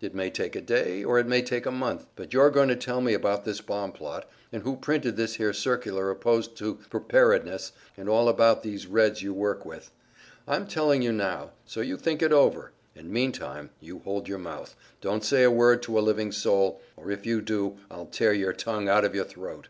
[0.00, 2.76] It may take a day, or it may take a month, but you're going to
[2.76, 7.72] tell me about this bomb plot, and who printed this here circular opposed to Preparedness,
[7.96, 9.90] and all about these Reds you work with.
[10.46, 14.76] I'm telling you now so you think it over; and meantime, you hold your mouth,
[15.00, 18.52] don't say a word to a living soul, or if you do I'll tear your
[18.52, 19.66] tongue out of your throat."